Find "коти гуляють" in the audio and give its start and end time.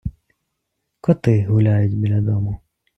1.01-1.97